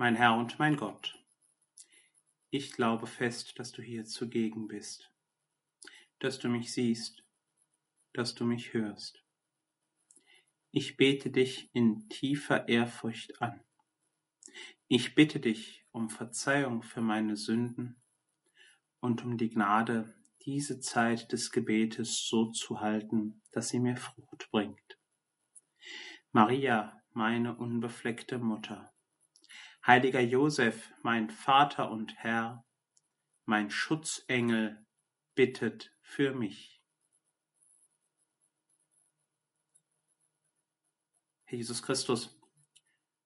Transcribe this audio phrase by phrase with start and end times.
[0.00, 1.22] Mein Herr und mein Gott,
[2.48, 5.12] ich glaube fest, dass du hier zugegen bist,
[6.20, 7.22] dass du mich siehst,
[8.14, 9.22] dass du mich hörst.
[10.70, 13.62] Ich bete dich in tiefer Ehrfurcht an.
[14.88, 18.00] Ich bitte dich um Verzeihung für meine Sünden
[19.00, 20.14] und um die Gnade,
[20.46, 24.98] diese Zeit des Gebetes so zu halten, dass sie mir Frucht bringt.
[26.32, 28.94] Maria, meine unbefleckte Mutter,
[29.90, 32.64] Heiliger Josef, mein Vater und Herr,
[33.44, 34.86] mein Schutzengel,
[35.34, 36.80] bittet für mich.
[41.42, 42.40] Herr Jesus Christus,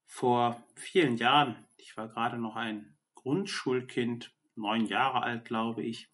[0.06, 6.10] vor vielen Jahren, ich war gerade noch ein Grundschulkind, neun Jahre alt, glaube ich,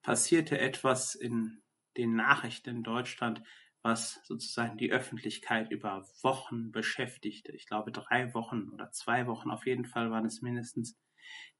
[0.00, 1.62] passierte etwas in
[1.98, 3.42] den Nachrichten in Deutschland,
[3.84, 7.52] was sozusagen die Öffentlichkeit über Wochen beschäftigte.
[7.52, 10.98] Ich glaube drei Wochen oder zwei Wochen auf jeden Fall waren es mindestens.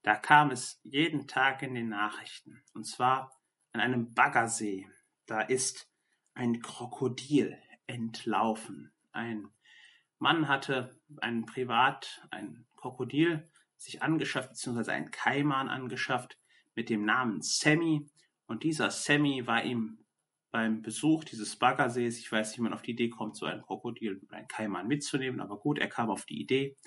[0.01, 2.63] Da kam es jeden Tag in den Nachrichten.
[2.73, 3.31] Und zwar
[3.73, 4.87] an einem Baggersee.
[5.27, 5.87] Da ist
[6.33, 8.91] ein Krokodil entlaufen.
[9.11, 9.47] Ein
[10.17, 16.39] Mann hatte ein Privat, ein Krokodil sich angeschafft, beziehungsweise einen Kaiman angeschafft
[16.73, 18.09] mit dem Namen Sammy.
[18.47, 19.99] Und dieser Sammy war ihm
[20.55, 23.61] beim Besuch dieses Baggersees, ich weiß nicht, wie man auf die Idee kommt, so ein
[23.61, 26.77] Krokodil oder ein Kaiman mitzunehmen, aber gut, er kam auf die Idee,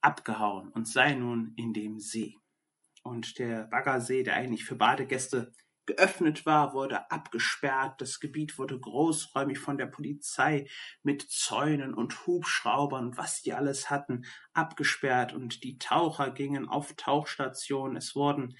[0.00, 2.36] abgehauen und sei nun in dem See.
[3.02, 5.50] Und der Baggersee, der eigentlich für Badegäste
[5.84, 8.00] geöffnet war, wurde abgesperrt.
[8.00, 10.68] Das Gebiet wurde großräumig von der Polizei
[11.02, 17.96] mit Zäunen und Hubschraubern, was die alles hatten, abgesperrt und die Taucher gingen auf Tauchstationen.
[17.96, 18.56] Es wurden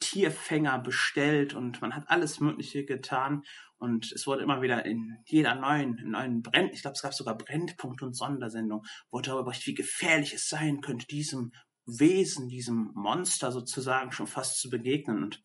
[0.00, 3.44] Tierfänger bestellt und man hat alles Mögliche getan.
[3.78, 7.38] Und es wurde immer wieder in jeder neuen, neuen Brand, ich glaube, es gab sogar
[7.38, 11.52] Brennpunkt und Sondersendung, wurde darüber berichtet, wie gefährlich es sein könnte, diesem
[11.86, 15.22] Wesen, diesem Monster sozusagen schon fast zu begegnen.
[15.22, 15.42] Und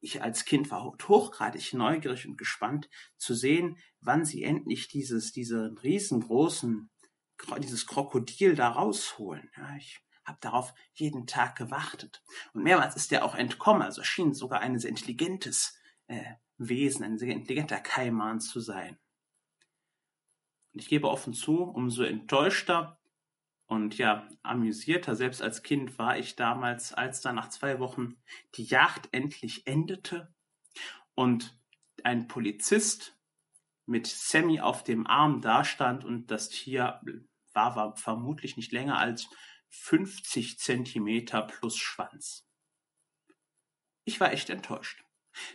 [0.00, 5.74] ich als Kind war hochgradig neugierig und gespannt zu sehen, wann sie endlich dieses, diese
[5.82, 6.90] riesengroßen,
[7.60, 9.50] dieses Krokodil da rausholen.
[9.56, 12.22] Ja, ich habe darauf jeden Tag gewartet.
[12.52, 17.18] Und mehrmals ist er auch entkommen, also schien sogar ein sehr intelligentes äh, Wesen, ein
[17.18, 18.98] sehr intelligenter Kaiman zu sein.
[20.72, 22.98] Und ich gebe offen zu, umso enttäuschter
[23.66, 28.16] und ja, amüsierter, selbst als Kind war ich damals, als dann nach zwei Wochen
[28.54, 30.32] die Jagd endlich endete
[31.14, 31.58] und
[32.04, 33.16] ein Polizist
[33.86, 37.00] mit Sammy auf dem Arm dastand und das Tier
[37.52, 39.28] war, war vermutlich nicht länger als
[39.72, 42.46] 50 Zentimeter plus Schwanz.
[44.04, 45.02] Ich war echt enttäuscht.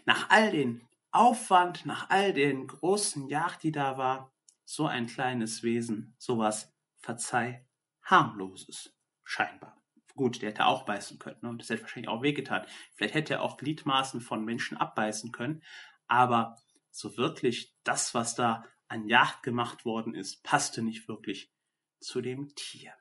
[0.06, 4.34] Nach all den Aufwand, nach all den großen Jagd, die da war,
[4.66, 7.66] so ein kleines Wesen, sowas, verzeih,
[8.02, 9.82] harmloses, scheinbar.
[10.16, 11.50] Gut, der hätte auch beißen können ne?
[11.50, 12.66] und das hätte wahrscheinlich auch wehgetan.
[12.96, 15.64] Vielleicht hätte er auch Gliedmaßen von Menschen abbeißen können,
[16.08, 16.58] aber
[16.90, 21.54] so wirklich das, was da an Jagd gemacht worden ist, passte nicht wirklich
[22.00, 22.94] zu dem Tier.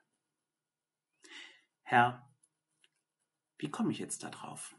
[1.89, 2.29] Herr,
[3.59, 4.75] wie komme ich jetzt da drauf?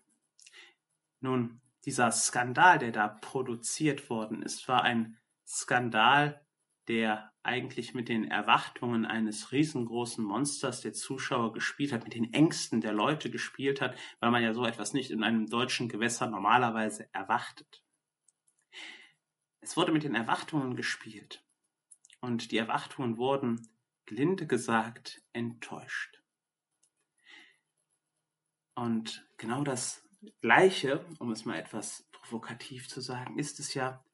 [1.21, 6.45] Nun, dieser Skandal, der da produziert worden ist, war ein Skandal,
[6.87, 12.83] der eigentlich mit den Erwartungen eines riesengroßen Monsters der Zuschauer gespielt hat, mit den Ängsten
[12.83, 17.09] der Leute gespielt hat, weil man ja so etwas nicht in einem deutschen Gewässer normalerweise
[17.15, 17.83] erwartet.
[19.61, 21.43] Es wurde mit den Erwartungen gespielt
[22.21, 23.67] und die Erwartungen wurden,
[24.05, 26.18] gelinde gesagt, enttäuscht.
[28.79, 30.05] Und genau das
[30.41, 34.05] Gleiche, um es mal etwas provokativ zu sagen, ist es ja,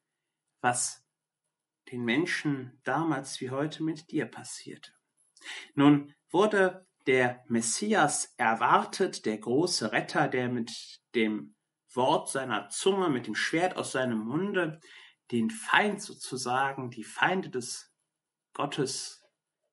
[0.59, 1.05] was
[1.91, 4.91] den Menschen damals wie heute mit dir passierte.
[5.75, 11.53] Nun wurde der Messias erwartet, der große Retter, der mit dem
[11.93, 14.79] Wort seiner Zunge, mit dem Schwert aus seinem Munde
[15.29, 17.93] den Feind sozusagen, die Feinde des
[18.53, 19.23] Gottes,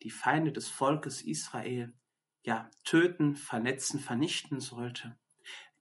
[0.02, 1.94] die Feinde des Volkes Israel
[2.42, 5.16] ja, töten, vernetzen, vernichten sollte.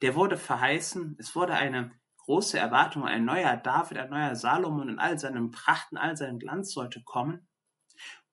[0.02, 5.00] Der wurde verheißen, es wurde eine große Erwartung, ein neuer David, ein neuer Salomon in
[5.00, 7.48] all seinem Pracht, in all seinem Glanz sollte kommen.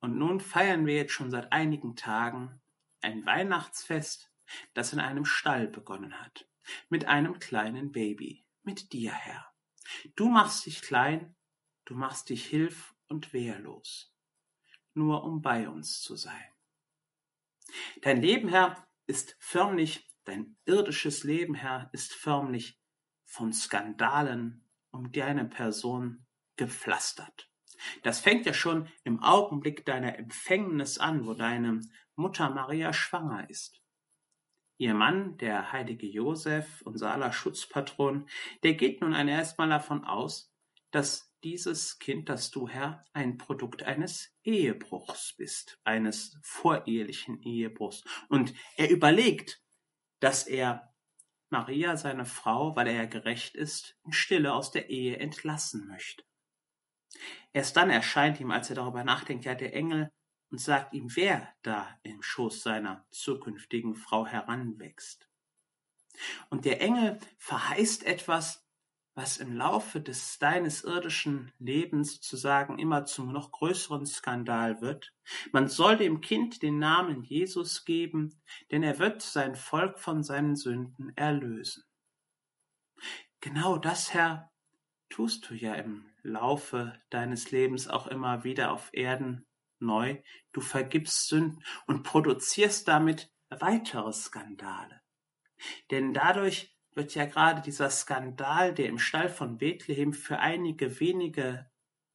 [0.01, 2.61] Und nun feiern wir jetzt schon seit einigen Tagen
[3.01, 4.31] ein Weihnachtsfest,
[4.75, 6.49] das in einem Stall begonnen hat,
[6.89, 9.53] mit einem kleinen Baby, mit dir, Herr.
[10.17, 11.35] Du machst dich klein,
[11.85, 14.15] du machst dich hilf und wehrlos,
[14.95, 16.53] nur um bei uns zu sein.
[18.03, 22.81] Dein Leben, Herr, ist förmlich, dein irdisches Leben, Herr, ist förmlich
[23.25, 26.27] von Skandalen um deine Person
[26.57, 27.51] gepflastert.
[28.03, 31.81] Das fängt ja schon im Augenblick deiner Empfängnis an, wo deine
[32.17, 33.81] Mutter Maria schwanger ist.
[34.79, 38.29] Ihr Mann, der heilige Josef, unser aller Schutzpatron,
[38.63, 40.53] der geht nun erstmal davon aus,
[40.91, 48.05] dass dieses Kind, das du, Herr, ein Produkt eines Ehebruchs bist, eines vorehelichen Ehebruchs.
[48.29, 49.63] Und er überlegt,
[50.21, 50.95] dass er
[51.51, 56.25] Maria, seine Frau, weil er ja gerecht ist, in Stille aus der Ehe entlassen möchte.
[57.53, 60.11] Erst dann erscheint ihm, als er darüber nachdenkt, ja der Engel
[60.51, 65.29] und sagt ihm, wer da im Schoß seiner zukünftigen Frau heranwächst.
[66.51, 68.68] Und der Engel verheißt etwas,
[69.19, 75.13] was im Laufe des deines irdischen Lebens sozusagen immer zum noch größeren Skandal wird.
[75.51, 80.55] Man soll dem Kind den Namen Jesus geben, denn er wird sein Volk von seinen
[80.55, 81.83] Sünden erlösen.
[83.41, 84.53] Genau das, Herr,
[85.09, 89.49] tust du ja im Laufe deines Lebens auch immer wieder auf Erden
[89.81, 90.23] neu.
[90.53, 95.01] Du vergibst Sünden und produzierst damit weitere Skandale.
[95.91, 101.71] Denn dadurch wird ja gerade dieser Skandal, der im Stall von Bethlehem für einige wenige,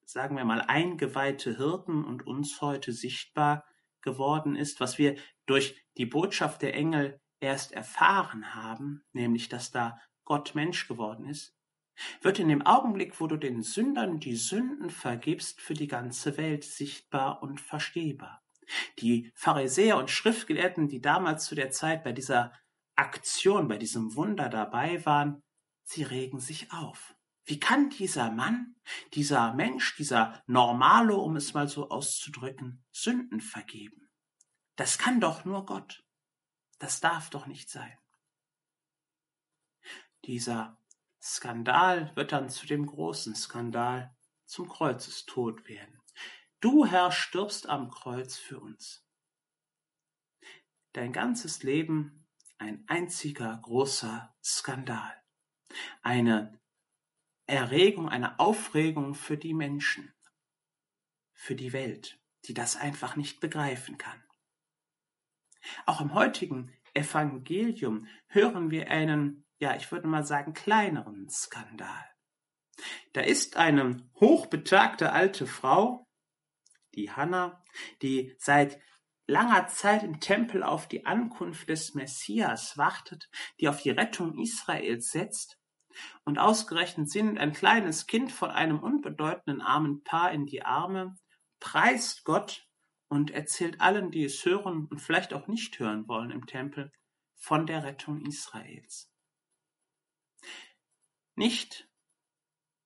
[0.06, 3.66] sagen wir mal, eingeweihte Hirten und uns heute sichtbar
[4.02, 5.16] geworden ist, was wir
[5.46, 11.56] durch die Botschaft der Engel erst erfahren haben, nämlich dass da Gott Mensch geworden ist,
[12.22, 16.66] wird in dem Augenblick, wo du den Sündern die Sünden vergibst, für die ganze Welt
[16.66, 18.44] sichtbar und verstehbar.
[19.00, 22.52] Die Pharisäer und Schriftgelehrten, die damals zu der Zeit bei dieser
[22.96, 25.42] Aktion, bei diesem Wunder dabei waren,
[25.84, 27.16] sie regen sich auf.
[27.46, 28.76] Wie kann dieser Mann,
[29.14, 34.10] dieser Mensch, dieser Normalo, um es mal so auszudrücken, Sünden vergeben?
[34.76, 36.04] Das kann doch nur Gott.
[36.80, 37.98] Das darf doch nicht sein.
[40.26, 40.78] Dieser
[41.22, 44.16] Skandal wird dann zu dem großen Skandal,
[44.46, 46.02] zum Kreuzestod werden.
[46.60, 49.06] Du, Herr, stirbst am Kreuz für uns.
[50.94, 52.23] Dein ganzes Leben
[52.64, 55.22] ein einziger großer Skandal.
[56.02, 56.60] Eine
[57.46, 60.14] Erregung, eine Aufregung für die Menschen,
[61.34, 64.24] für die Welt, die das einfach nicht begreifen kann.
[65.86, 72.06] Auch im heutigen Evangelium hören wir einen, ja, ich würde mal sagen, kleineren Skandal.
[73.12, 76.08] Da ist eine hochbetagte alte Frau,
[76.96, 77.62] die Hannah,
[78.02, 78.80] die seit
[79.28, 83.30] langer Zeit im Tempel auf die Ankunft des Messias wartet,
[83.60, 85.60] die auf die Rettung Israels setzt,
[86.26, 91.16] und ausgerechnet sind ein kleines Kind von einem unbedeutenden armen Paar in die Arme,
[91.60, 92.68] preist Gott
[93.10, 96.92] und erzählt allen, die es hören und vielleicht auch nicht hören wollen im Tempel,
[97.36, 99.12] von der Rettung Israels.
[101.36, 101.90] Nicht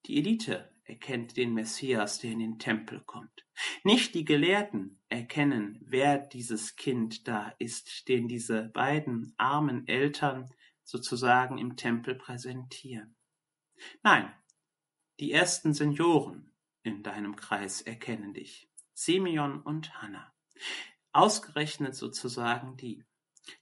[0.06, 3.46] die Elite erkennt den Messias, der in den Tempel kommt.
[3.84, 10.50] Nicht die Gelehrten erkennen, wer dieses Kind da ist, den diese beiden armen Eltern
[10.84, 13.16] sozusagen im Tempel präsentieren.
[14.04, 14.32] Nein,
[15.20, 16.54] die ersten Senioren
[16.84, 20.34] in deinem Kreis erkennen dich, Simeon und Hannah.
[21.12, 23.04] Ausgerechnet sozusagen die,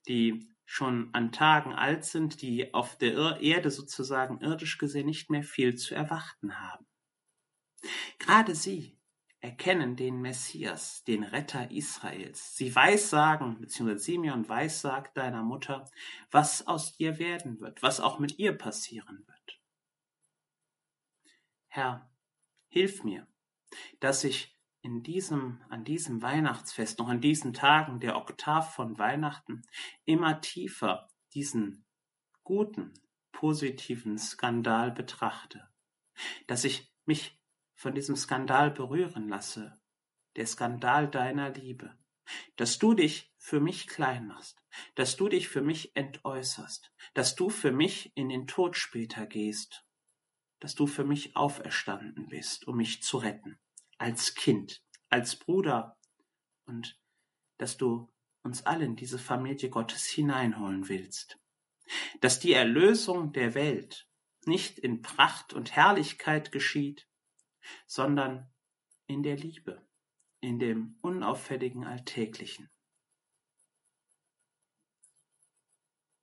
[0.07, 5.43] die schon an Tagen alt sind, die auf der Erde sozusagen irdisch gesehen nicht mehr
[5.43, 6.84] viel zu erwarten haben.
[8.19, 8.97] Gerade sie
[9.39, 12.55] erkennen den Messias, den Retter Israels.
[12.57, 15.89] Sie weissagen, beziehungsweise Simeon weissagt deiner Mutter,
[16.31, 19.61] was aus dir werden wird, was auch mit ihr passieren wird.
[21.67, 22.09] Herr,
[22.69, 23.27] hilf mir,
[23.99, 29.63] dass ich in diesem, an diesem Weihnachtsfest, noch an diesen Tagen der Oktav von Weihnachten,
[30.05, 31.85] immer tiefer diesen
[32.43, 32.93] guten,
[33.31, 35.67] positiven Skandal betrachte,
[36.47, 37.34] dass ich mich
[37.75, 39.79] von diesem Skandal berühren lasse,
[40.35, 41.95] der Skandal deiner Liebe,
[42.55, 44.63] dass du dich für mich klein machst,
[44.95, 49.85] dass du dich für mich entäußerst, dass du für mich in den Tod später gehst,
[50.59, 53.59] dass du für mich auferstanden bist, um mich zu retten,
[53.97, 55.97] als Kind, als Bruder.
[56.65, 56.99] Und
[57.57, 61.39] dass du uns alle in diese Familie Gottes hineinholen willst,
[62.21, 64.07] dass die Erlösung der Welt
[64.45, 67.07] nicht in Pracht und Herrlichkeit geschieht,
[67.87, 68.49] sondern
[69.07, 69.85] in der Liebe,
[70.39, 72.69] in dem unauffälligen Alltäglichen.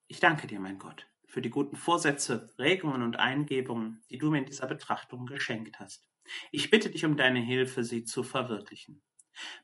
[0.08, 4.38] Ich danke dir, mein Gott, für die guten Vorsätze, Regungen und Eingebungen, die du mir
[4.38, 6.06] in dieser Betrachtung geschenkt hast.
[6.50, 9.02] Ich bitte dich um deine Hilfe, sie zu verwirklichen.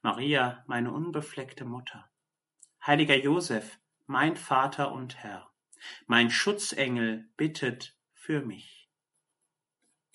[0.03, 2.11] Maria, meine unbefleckte Mutter.
[2.85, 5.51] Heiliger Josef, mein Vater und Herr,
[6.07, 8.78] mein Schutzengel bittet für mich.